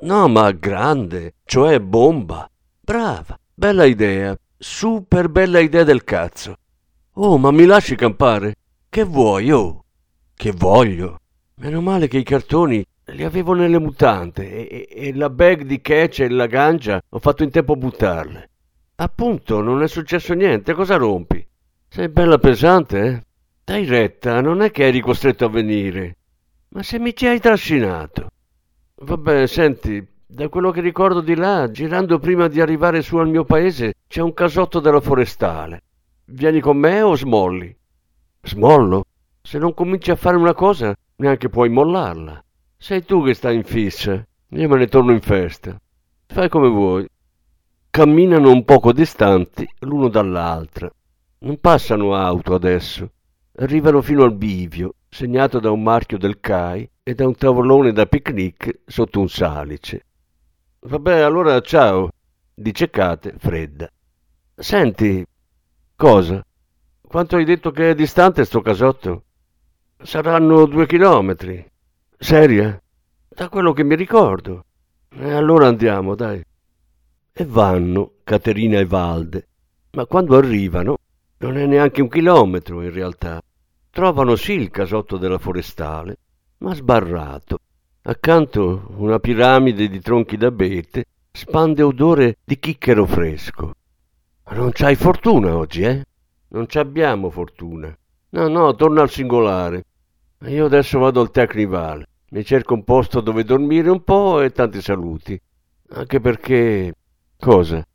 No, 0.02 0.28
ma 0.28 0.50
grande, 0.52 1.34
cioè 1.44 1.80
bomba. 1.80 2.48
Brava, 2.80 3.38
bella 3.54 3.84
idea, 3.84 4.36
super 4.58 5.28
bella 5.28 5.60
idea 5.60 5.84
del 5.84 6.04
cazzo. 6.04 6.56
Oh, 7.14 7.38
ma 7.38 7.50
mi 7.50 7.64
lasci 7.64 7.96
campare? 7.96 8.56
Che 8.88 9.04
vuoi, 9.04 9.50
oh? 9.50 9.84
Che 10.34 10.52
voglio? 10.52 11.20
Meno 11.60 11.82
male 11.82 12.08
che 12.08 12.16
i 12.16 12.22
cartoni 12.22 12.82
li 13.04 13.22
avevo 13.22 13.52
nelle 13.52 13.78
mutante 13.78 14.66
e, 14.66 14.88
e, 14.88 15.08
e 15.08 15.14
la 15.14 15.28
bag 15.28 15.64
di 15.64 15.82
catch 15.82 16.20
e 16.20 16.30
la 16.30 16.46
gancia 16.46 17.02
ho 17.06 17.18
fatto 17.18 17.42
in 17.42 17.50
tempo 17.50 17.74
a 17.74 17.76
buttarle. 17.76 18.50
Appunto, 18.94 19.60
non 19.60 19.82
è 19.82 19.88
successo 19.88 20.32
niente, 20.32 20.72
cosa 20.72 20.96
rompi? 20.96 21.46
Sei 21.86 22.08
bella 22.08 22.38
pesante, 22.38 23.04
eh? 23.04 23.22
Dai 23.62 23.84
retta, 23.84 24.40
non 24.40 24.62
è 24.62 24.70
che 24.70 24.86
eri 24.86 25.02
costretto 25.02 25.44
a 25.44 25.50
venire. 25.50 26.16
Ma 26.68 26.82
se 26.82 26.98
mi 26.98 27.14
ci 27.14 27.26
hai 27.26 27.40
trascinato. 27.40 28.28
Vabbè, 28.94 29.46
senti, 29.46 30.02
da 30.26 30.48
quello 30.48 30.70
che 30.70 30.80
ricordo 30.80 31.20
di 31.20 31.34
là, 31.34 31.70
girando 31.70 32.18
prima 32.18 32.48
di 32.48 32.62
arrivare 32.62 33.02
su 33.02 33.18
al 33.18 33.28
mio 33.28 33.44
paese, 33.44 33.96
c'è 34.08 34.22
un 34.22 34.32
casotto 34.32 34.80
della 34.80 35.02
forestale. 35.02 35.82
Vieni 36.24 36.60
con 36.60 36.78
me 36.78 37.02
o 37.02 37.14
smolli? 37.14 37.76
Smollo? 38.44 39.04
Se 39.42 39.58
non 39.58 39.74
cominci 39.74 40.10
a 40.10 40.16
fare 40.16 40.36
una 40.36 40.54
cosa, 40.54 40.94
neanche 41.20 41.48
puoi 41.48 41.68
mollarla. 41.68 42.42
Sei 42.76 43.04
tu 43.04 43.22
che 43.24 43.34
stai 43.34 43.56
in 43.56 43.64
fissa. 43.64 44.26
Io 44.52 44.68
me 44.68 44.78
ne 44.78 44.86
torno 44.86 45.12
in 45.12 45.20
festa. 45.20 45.78
Fai 46.26 46.48
come 46.48 46.68
vuoi. 46.68 47.06
Camminano 47.90 48.50
un 48.50 48.64
poco 48.64 48.92
distanti 48.92 49.68
l'uno 49.80 50.08
dall'altra. 50.08 50.90
Non 51.40 51.60
passano 51.60 52.14
auto 52.14 52.54
adesso. 52.54 53.10
Arrivano 53.56 54.00
fino 54.00 54.24
al 54.24 54.34
bivio, 54.34 54.94
segnato 55.08 55.60
da 55.60 55.70
un 55.70 55.82
marchio 55.82 56.16
del 56.16 56.40
CAI 56.40 56.88
e 57.02 57.14
da 57.14 57.26
un 57.26 57.34
tavolone 57.34 57.92
da 57.92 58.06
picnic 58.06 58.80
sotto 58.86 59.20
un 59.20 59.28
salice. 59.28 60.06
Vabbè, 60.80 61.20
allora 61.20 61.60
ciao, 61.60 62.10
dice 62.54 62.88
Kate, 62.88 63.34
fredda. 63.36 63.90
Senti, 64.54 65.24
cosa? 65.94 66.44
Quanto 67.02 67.36
hai 67.36 67.44
detto 67.44 67.70
che 67.70 67.90
è 67.90 67.94
distante 67.94 68.44
sto 68.44 68.62
casotto? 68.62 69.24
Saranno 70.02 70.64
due 70.64 70.86
chilometri. 70.86 71.62
Seria? 72.16 72.80
Da 73.28 73.48
quello 73.50 73.74
che 73.74 73.84
mi 73.84 73.94
ricordo. 73.94 74.64
E 75.10 75.30
allora 75.30 75.66
andiamo, 75.66 76.14
dai. 76.14 76.42
E 77.32 77.44
vanno, 77.44 78.12
Caterina 78.24 78.78
e 78.78 78.86
Valde. 78.86 79.48
Ma 79.92 80.06
quando 80.06 80.36
arrivano, 80.38 80.96
non 81.38 81.58
è 81.58 81.66
neanche 81.66 82.00
un 82.00 82.08
chilometro 82.08 82.82
in 82.82 82.90
realtà. 82.92 83.42
Trovano 83.90 84.36
sì 84.36 84.52
il 84.52 84.70
casotto 84.70 85.18
della 85.18 85.38
forestale, 85.38 86.16
ma 86.58 86.74
sbarrato. 86.74 87.58
Accanto 88.02 88.92
una 88.96 89.18
piramide 89.18 89.86
di 89.88 90.00
tronchi 90.00 90.38
d'abete 90.38 91.04
spande 91.30 91.82
odore 91.82 92.38
di 92.42 92.58
chicchero 92.58 93.04
fresco. 93.04 93.74
Non 94.52 94.70
c'hai 94.72 94.96
fortuna 94.96 95.56
oggi, 95.56 95.82
eh? 95.82 96.04
Non 96.48 96.66
ci 96.68 96.78
abbiamo 96.78 97.28
fortuna. 97.28 97.94
No, 98.30 98.48
no, 98.48 98.74
torna 98.74 99.02
al 99.02 99.10
singolare. 99.10 99.84
Io 100.46 100.64
adesso 100.64 100.98
vado 100.98 101.20
al 101.20 101.30
Tecnival. 101.30 102.06
Mi 102.30 102.44
cerco 102.44 102.72
un 102.72 102.82
posto 102.82 103.20
dove 103.20 103.44
dormire 103.44 103.90
un 103.90 104.02
po' 104.02 104.40
e 104.40 104.50
tanti 104.50 104.80
saluti. 104.80 105.38
Anche 105.90 106.18
perché... 106.18 106.94
Cosa? 107.36 107.86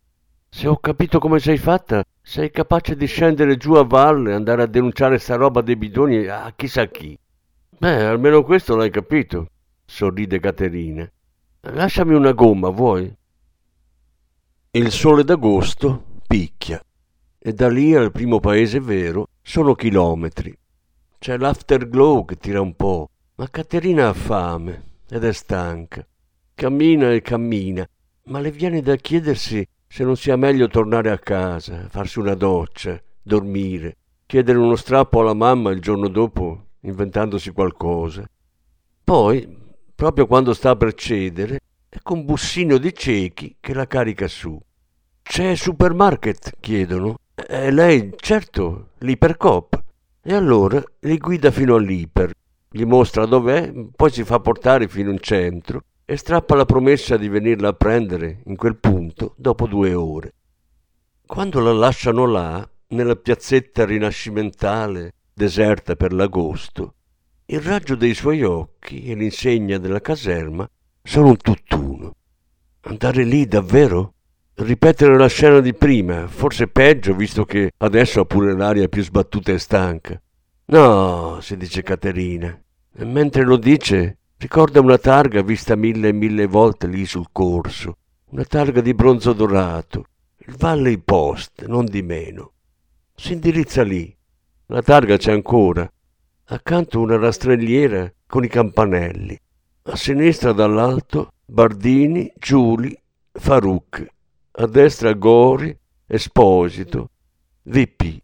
Se 0.47 0.67
ho 0.67 0.77
capito 0.77 1.17
come 1.17 1.39
sei 1.39 1.58
fatta, 1.58 2.03
sei 2.21 2.51
capace 2.51 2.95
di 2.95 3.08
scendere 3.08 3.58
giù 3.58 3.73
a 3.73 3.84
valle 3.84 4.29
e 4.29 4.36
andare 4.36 4.62
a 4.62 4.67
denunciare 4.67 5.17
sta 5.17 5.36
roba 5.36 5.62
dei 5.62 5.75
bidoni 5.75 6.27
a 6.27 6.53
chissà 6.55 6.86
chi. 6.86 7.17
Beh, 7.77 8.05
almeno 8.05 8.43
questo 8.43 8.75
l'hai 8.75 8.91
capito, 8.91 9.47
sorride 9.84 10.39
Caterina. 10.39 11.10
Lasciami 11.62 12.13
una 12.13 12.31
gomma, 12.31 12.69
vuoi? 12.69 13.12
Il 14.71 14.91
sole 14.91 15.23
d'agosto 15.23 16.21
picchia 16.27 16.79
e 17.39 17.53
da 17.53 17.69
lì 17.69 17.95
al 17.95 18.12
primo 18.12 18.39
paese 18.39 18.79
vero 18.79 19.29
sono 19.41 19.73
chilometri. 19.73 20.55
C'è 21.25 21.39
l'afterglow 21.39 22.23
che 22.23 22.35
tira 22.35 22.61
un 22.61 22.75
po', 22.75 23.09
ma 23.38 23.49
Caterina 23.49 24.09
ha 24.09 24.13
fame 24.13 24.99
ed 25.09 25.23
è 25.23 25.33
stanca. 25.33 26.05
Cammina 26.53 27.11
e 27.13 27.21
cammina, 27.21 27.83
ma 28.25 28.39
le 28.39 28.51
viene 28.51 28.83
da 28.83 28.95
chiedersi 28.95 29.67
se 29.88 30.03
non 30.03 30.17
sia 30.17 30.35
meglio 30.35 30.67
tornare 30.67 31.09
a 31.09 31.17
casa, 31.17 31.88
farsi 31.89 32.19
una 32.19 32.35
doccia, 32.35 33.01
dormire, 33.23 33.97
chiedere 34.27 34.59
uno 34.59 34.75
strappo 34.75 35.21
alla 35.21 35.33
mamma 35.33 35.71
il 35.71 35.81
giorno 35.81 36.09
dopo, 36.09 36.65
inventandosi 36.81 37.49
qualcosa. 37.49 38.23
Poi, 39.03 39.57
proprio 39.95 40.27
quando 40.27 40.53
sta 40.53 40.75
per 40.75 40.93
cedere, 40.93 41.59
ecco 41.89 42.13
un 42.13 42.23
bussino 42.23 42.77
di 42.77 42.93
ciechi 42.93 43.57
che 43.59 43.73
la 43.73 43.88
carica 43.88 44.27
su. 44.27 44.61
C'è 45.23 45.55
supermarket? 45.55 46.57
chiedono. 46.59 47.17
E 47.33 47.71
lei, 47.71 48.13
certo, 48.15 48.89
l'Ipercop. 48.99 49.84
E 50.27 50.33
allora 50.33 50.83
li 51.01 51.19
guida 51.19 51.51
fino 51.51 51.75
all'Iper, 51.75 52.33
gli 52.71 52.83
mostra 52.83 53.27
dov'è, 53.27 53.71
poi 53.95 54.09
si 54.09 54.23
fa 54.23 54.39
portare 54.39 54.88
fino 54.88 55.11
in 55.11 55.19
centro 55.19 55.83
e 56.03 56.17
strappa 56.17 56.55
la 56.55 56.65
promessa 56.65 57.15
di 57.15 57.27
venirla 57.29 57.67
a 57.67 57.73
prendere 57.73 58.41
in 58.45 58.55
quel 58.55 58.75
punto 58.75 59.35
dopo 59.38 59.67
due 59.67 59.93
ore. 59.93 60.33
Quando 61.27 61.59
la 61.59 61.73
lasciano 61.73 62.25
là, 62.25 62.67
nella 62.88 63.15
piazzetta 63.15 63.85
rinascimentale, 63.85 65.11
deserta 65.31 65.95
per 65.95 66.11
l'agosto, 66.11 66.95
il 67.45 67.59
raggio 67.59 67.93
dei 67.93 68.15
suoi 68.15 68.41
occhi 68.41 69.05
e 69.05 69.13
l'insegna 69.13 69.77
della 69.77 70.01
caserma 70.01 70.67
sono 71.03 71.27
un 71.27 71.38
tutt'uno. 71.38 72.15
Andare 72.81 73.23
lì 73.25 73.45
davvero? 73.45 74.14
Ripetere 74.57 75.17
la 75.17 75.27
scena 75.27 75.59
di 75.59 75.73
prima, 75.73 76.27
forse 76.27 76.69
peggio 76.69 77.13
visto 77.13 77.43
che 77.43 77.73
adesso 77.79 78.21
ha 78.21 78.25
pure 78.25 78.55
l'aria 78.55 78.87
più 78.87 79.03
sbattuta 79.03 79.51
e 79.51 79.59
stanca. 79.59 80.17
No, 80.67 81.39
si 81.41 81.57
dice 81.57 81.81
Caterina. 81.81 82.57
E 82.95 83.03
mentre 83.03 83.43
lo 83.43 83.57
dice, 83.57 84.17
ricorda 84.37 84.79
una 84.79 84.97
targa 84.97 85.41
vista 85.41 85.75
mille 85.75 86.07
e 86.07 86.13
mille 86.13 86.45
volte 86.45 86.87
lì 86.87 87.05
sul 87.05 87.27
corso. 87.33 87.97
Una 88.29 88.45
targa 88.45 88.79
di 88.79 88.93
bronzo 88.93 89.33
dorato. 89.33 90.05
Il 90.37 90.55
Valley 90.57 90.99
Post, 90.99 91.65
non 91.65 91.83
di 91.83 92.01
meno. 92.01 92.53
Si 93.13 93.33
indirizza 93.33 93.83
lì. 93.83 94.15
La 94.67 94.81
targa 94.81 95.17
c'è 95.17 95.33
ancora. 95.33 95.85
Accanto 96.45 97.01
una 97.01 97.17
rastrelliera 97.17 98.09
con 98.25 98.45
i 98.45 98.47
campanelli. 98.47 99.37
A 99.87 99.97
sinistra 99.97 100.53
dall'alto 100.53 101.33
Bardini, 101.45 102.31
Giuli, 102.37 102.97
Faruc 103.33 104.13
a 104.57 104.67
destra 104.67 105.11
Gori, 105.13 105.77
Esposito, 106.07 107.09
VP. 107.63 108.21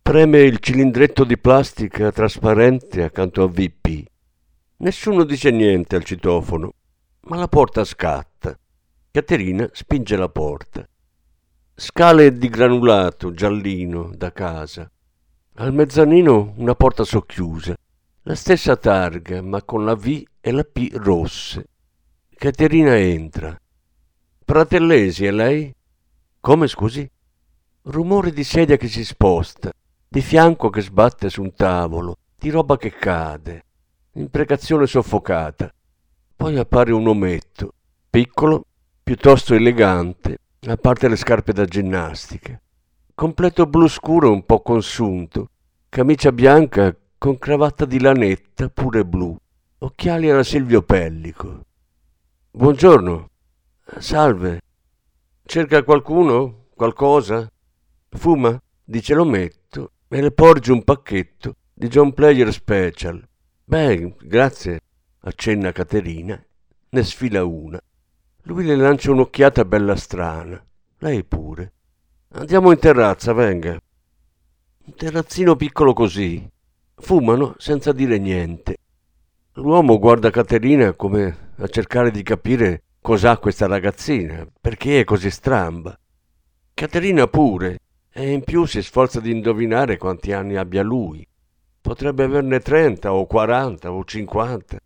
Preme 0.00 0.40
il 0.40 0.58
cilindretto 0.58 1.24
di 1.24 1.36
plastica 1.36 2.10
trasparente 2.10 3.02
accanto 3.02 3.42
a 3.42 3.48
VP. 3.48 4.04
Nessuno 4.78 5.24
dice 5.24 5.50
niente 5.50 5.96
al 5.96 6.04
citofono, 6.04 6.72
ma 7.22 7.36
la 7.36 7.48
porta 7.48 7.84
scatta. 7.84 8.58
Caterina 9.10 9.68
spinge 9.72 10.16
la 10.16 10.30
porta. 10.30 10.88
Scale 11.74 12.38
di 12.38 12.48
granulato 12.48 13.32
giallino 13.34 14.12
da 14.14 14.32
casa. 14.32 14.90
Al 15.56 15.74
mezzanino 15.74 16.54
una 16.56 16.74
porta 16.74 17.04
socchiusa. 17.04 17.74
La 18.22 18.34
stessa 18.34 18.76
targa, 18.76 19.42
ma 19.42 19.62
con 19.62 19.84
la 19.84 19.94
V 19.94 20.22
e 20.40 20.50
la 20.52 20.64
P 20.64 20.88
rosse. 20.94 21.66
Caterina 22.34 22.96
entra. 22.96 23.58
Pratellesi, 24.44 25.24
e 25.24 25.30
lei? 25.30 25.74
Come 26.38 26.66
scusi? 26.66 27.10
Rumore 27.84 28.30
di 28.30 28.44
sedia 28.44 28.76
che 28.76 28.88
si 28.88 29.02
sposta, 29.02 29.72
di 30.06 30.20
fianco 30.20 30.68
che 30.68 30.82
sbatte 30.82 31.30
su 31.30 31.40
un 31.40 31.54
tavolo, 31.54 32.18
di 32.38 32.50
roba 32.50 32.76
che 32.76 32.90
cade, 32.90 33.64
imprecazione 34.12 34.86
soffocata. 34.86 35.72
Poi 36.36 36.58
appare 36.58 36.92
un 36.92 37.08
ometto, 37.08 37.72
piccolo, 38.10 38.66
piuttosto 39.02 39.54
elegante, 39.54 40.36
a 40.66 40.76
parte 40.76 41.08
le 41.08 41.16
scarpe 41.16 41.54
da 41.54 41.64
ginnastica. 41.64 42.60
Completo 43.14 43.64
blu 43.64 43.88
scuro 43.88 44.30
un 44.30 44.44
po' 44.44 44.60
consunto, 44.60 45.48
camicia 45.88 46.32
bianca 46.32 46.94
con 47.16 47.38
cravatta 47.38 47.86
di 47.86 47.98
lanetta 47.98 48.68
pure 48.68 49.06
blu, 49.06 49.34
occhiali 49.78 50.28
alla 50.28 50.44
Silvio 50.44 50.82
Pellico. 50.82 51.64
Buongiorno, 52.50 53.30
Salve. 53.98 54.60
Cerca 55.44 55.82
qualcuno? 55.82 56.68
Qualcosa? 56.74 57.46
Fuma? 58.08 58.58
Dice 58.82 59.12
l'ometto 59.14 59.92
e 60.08 60.22
le 60.22 60.30
porge 60.30 60.72
un 60.72 60.82
pacchetto 60.82 61.56
di 61.72 61.88
John 61.88 62.14
Player 62.14 62.50
Special. 62.50 63.22
Beh, 63.62 64.16
grazie, 64.22 64.80
accenna 65.20 65.70
Caterina. 65.70 66.42
Ne 66.88 67.02
sfila 67.02 67.44
una. 67.44 67.78
Lui 68.44 68.64
le 68.64 68.74
lancia 68.74 69.10
un'occhiata 69.10 69.66
bella 69.66 69.96
strana. 69.96 70.64
Lei 70.98 71.22
pure. 71.22 71.72
Andiamo 72.32 72.72
in 72.72 72.78
terrazza, 72.78 73.34
venga. 73.34 73.78
Un 74.86 74.94
terrazzino 74.94 75.56
piccolo 75.56 75.92
così. 75.92 76.50
Fumano 76.94 77.54
senza 77.58 77.92
dire 77.92 78.18
niente. 78.18 78.76
L'uomo 79.54 79.98
guarda 79.98 80.30
Caterina 80.30 80.94
come 80.94 81.52
a 81.56 81.68
cercare 81.68 82.10
di 82.10 82.22
capire 82.22 82.82
cos'ha 83.04 83.36
questa 83.36 83.66
ragazzina, 83.66 84.48
perché 84.58 85.00
è 85.00 85.04
così 85.04 85.30
stramba. 85.30 85.94
Caterina 86.72 87.26
pure, 87.26 87.78
e 88.10 88.30
in 88.30 88.42
più 88.42 88.64
si 88.64 88.80
sforza 88.80 89.20
di 89.20 89.30
indovinare 89.30 89.98
quanti 89.98 90.32
anni 90.32 90.56
abbia 90.56 90.82
lui. 90.82 91.22
Potrebbe 91.82 92.24
averne 92.24 92.60
30 92.60 93.12
o 93.12 93.26
40 93.26 93.92
o 93.92 94.04
50. 94.04 94.78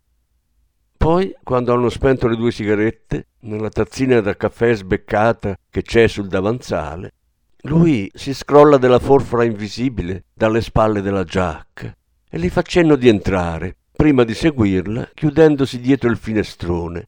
Poi 0.97 1.33
quando 1.41 1.73
hanno 1.73 1.87
spento 1.87 2.27
le 2.27 2.35
due 2.35 2.51
sigarette, 2.51 3.27
nella 3.43 3.69
tazzina 3.69 4.19
da 4.19 4.35
caffè 4.35 4.75
sbeccata 4.75 5.57
che 5.69 5.81
c'è 5.81 6.09
sul 6.09 6.27
davanzale, 6.27 7.13
lui 7.61 8.11
si 8.13 8.33
scrolla 8.33 8.75
della 8.75 8.99
forfora 8.99 9.45
invisibile 9.45 10.25
dalle 10.33 10.59
spalle 10.59 11.01
della 11.01 11.23
giacca 11.23 11.95
e 12.29 12.37
gli 12.37 12.49
fa 12.49 12.63
cenno 12.63 12.97
di 12.97 13.07
entrare, 13.07 13.77
prima 13.95 14.25
di 14.25 14.33
seguirla, 14.33 15.11
chiudendosi 15.13 15.79
dietro 15.79 16.09
il 16.09 16.17
finestrone. 16.17 17.07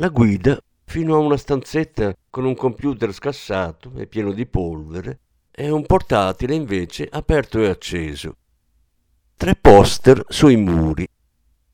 La 0.00 0.10
guida 0.10 0.56
fino 0.84 1.16
a 1.16 1.18
una 1.18 1.36
stanzetta 1.36 2.14
con 2.30 2.44
un 2.44 2.54
computer 2.54 3.12
scassato 3.12 3.90
e 3.96 4.06
pieno 4.06 4.30
di 4.30 4.46
polvere 4.46 5.18
e 5.50 5.70
un 5.70 5.84
portatile 5.86 6.54
invece 6.54 7.08
aperto 7.10 7.58
e 7.58 7.68
acceso. 7.68 8.36
Tre 9.36 9.56
poster 9.56 10.24
sui 10.28 10.54
muri, 10.54 11.04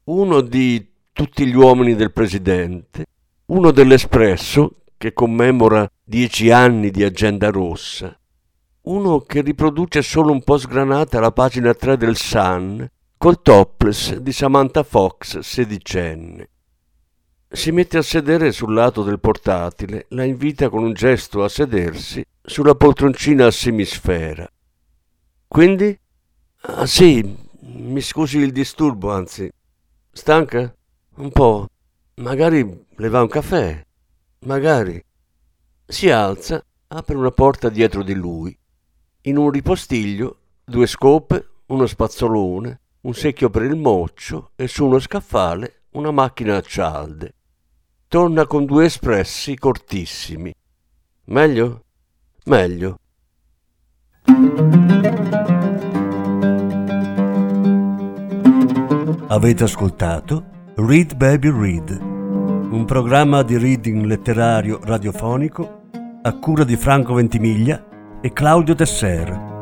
uno 0.04 0.40
di 0.40 0.90
tutti 1.12 1.46
gli 1.46 1.54
uomini 1.54 1.94
del 1.94 2.12
presidente, 2.12 3.04
uno 3.46 3.70
dell'Espresso 3.72 4.84
che 4.96 5.12
commemora 5.12 5.86
dieci 6.02 6.50
anni 6.50 6.90
di 6.90 7.04
agenda 7.04 7.50
rossa, 7.50 8.18
uno 8.84 9.20
che 9.20 9.42
riproduce 9.42 10.00
solo 10.00 10.32
un 10.32 10.42
po' 10.42 10.56
sgranata 10.56 11.20
la 11.20 11.30
pagina 11.30 11.74
3 11.74 11.98
del 11.98 12.16
Sun 12.16 12.88
col 13.18 13.42
topless 13.42 14.16
di 14.16 14.32
Samantha 14.32 14.82
Fox 14.82 15.40
sedicenne. 15.40 16.48
Si 17.54 17.70
mette 17.70 17.98
a 17.98 18.02
sedere 18.02 18.50
sul 18.50 18.74
lato 18.74 19.04
del 19.04 19.20
portatile, 19.20 20.06
la 20.08 20.24
invita 20.24 20.68
con 20.68 20.82
un 20.82 20.92
gesto 20.92 21.44
a 21.44 21.48
sedersi 21.48 22.22
sulla 22.42 22.74
poltroncina 22.74 23.46
a 23.46 23.50
semisfera. 23.52 24.50
Quindi? 25.46 25.96
Ah 26.62 26.84
sì, 26.84 27.36
mi 27.60 28.00
scusi 28.00 28.38
il 28.38 28.50
disturbo, 28.50 29.12
anzi. 29.12 29.48
Stanca? 30.10 30.74
Un 31.14 31.30
po'. 31.30 31.68
Magari 32.16 32.86
le 32.96 33.08
va 33.08 33.22
un 33.22 33.28
caffè. 33.28 33.86
Magari. 34.40 35.00
Si 35.86 36.10
alza, 36.10 36.62
apre 36.88 37.14
una 37.14 37.30
porta 37.30 37.68
dietro 37.68 38.02
di 38.02 38.14
lui. 38.14 38.58
In 39.22 39.36
un 39.36 39.50
ripostiglio, 39.50 40.38
due 40.64 40.88
scope, 40.88 41.50
uno 41.66 41.86
spazzolone, 41.86 42.80
un 43.02 43.14
secchio 43.14 43.48
per 43.48 43.62
il 43.62 43.76
moccio 43.76 44.50
e 44.56 44.66
su 44.66 44.84
uno 44.84 44.98
scaffale 44.98 45.82
una 45.92 46.10
macchina 46.10 46.56
a 46.56 46.60
cialde. 46.60 47.34
Torna 48.14 48.46
con 48.46 48.64
due 48.64 48.84
espressi 48.84 49.58
cortissimi. 49.58 50.54
Meglio? 51.24 51.80
Meglio. 52.44 52.94
Avete 59.26 59.64
ascoltato 59.64 60.44
Read 60.76 61.16
Baby 61.16 61.50
Read, 61.50 61.98
un 62.00 62.84
programma 62.86 63.42
di 63.42 63.58
reading 63.58 64.04
letterario 64.04 64.78
radiofonico 64.84 65.80
a 66.22 66.38
cura 66.38 66.62
di 66.62 66.76
Franco 66.76 67.14
Ventimiglia 67.14 68.20
e 68.20 68.32
Claudio 68.32 68.76
Tesser. 68.76 69.58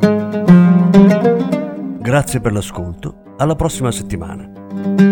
Grazie 2.01 2.41
per 2.43 2.53
l'ascolto, 2.53 3.35
alla 3.39 3.57
prossima 3.57 3.91
settimana. 3.91 5.12